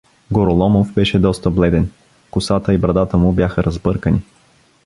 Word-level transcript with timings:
Гороломов 0.31 0.93
беше 0.93 1.19
доста 1.19 1.51
бледен, 1.51 1.91
косата 2.31 2.73
и 2.73 2.77
брадата 2.77 3.17
му 3.17 3.31
бяха 3.31 3.63
разбъркани. 3.63 4.21